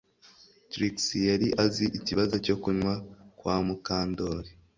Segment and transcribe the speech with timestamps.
[0.71, 0.95] Trix
[1.29, 2.93] yari azi ikibazo cyo kunywa
[3.39, 4.51] kwa Mukandoli